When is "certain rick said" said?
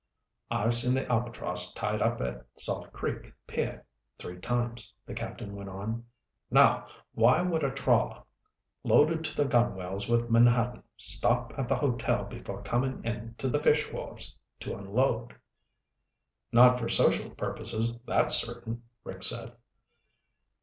18.35-19.53